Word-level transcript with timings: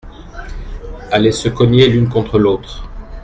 Aller 1.11 1.31
se 1.31 1.47
cogner 1.47 1.87
l’une 1.87 2.09
contre 2.09 2.39
l’autre. 2.39 2.89